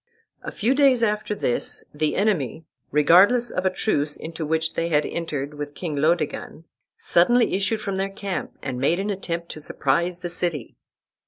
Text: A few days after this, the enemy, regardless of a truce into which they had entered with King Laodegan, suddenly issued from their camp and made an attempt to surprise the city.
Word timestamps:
A 0.41 0.51
few 0.51 0.73
days 0.73 1.03
after 1.03 1.35
this, 1.35 1.83
the 1.93 2.15
enemy, 2.15 2.65
regardless 2.89 3.51
of 3.51 3.67
a 3.67 3.69
truce 3.69 4.17
into 4.17 4.47
which 4.47 4.73
they 4.73 4.89
had 4.89 5.05
entered 5.05 5.53
with 5.53 5.75
King 5.75 5.95
Laodegan, 5.95 6.63
suddenly 6.97 7.53
issued 7.53 7.81
from 7.81 7.97
their 7.97 8.09
camp 8.09 8.57
and 8.63 8.81
made 8.81 8.99
an 8.99 9.11
attempt 9.11 9.49
to 9.49 9.61
surprise 9.61 10.21
the 10.21 10.29
city. 10.31 10.75